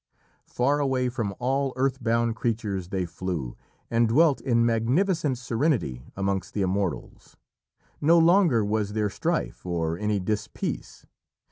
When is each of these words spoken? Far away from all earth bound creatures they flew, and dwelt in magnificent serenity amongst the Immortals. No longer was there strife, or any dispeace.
Far 0.47 0.79
away 0.79 1.09
from 1.09 1.35
all 1.37 1.73
earth 1.75 2.01
bound 2.01 2.35
creatures 2.35 2.89
they 2.89 3.05
flew, 3.05 3.55
and 3.91 4.07
dwelt 4.09 4.41
in 4.41 4.65
magnificent 4.65 5.37
serenity 5.37 6.01
amongst 6.15 6.55
the 6.55 6.63
Immortals. 6.63 7.37
No 8.01 8.17
longer 8.17 8.65
was 8.65 8.93
there 8.93 9.11
strife, 9.11 9.63
or 9.63 9.99
any 9.99 10.19
dispeace. 10.19 11.05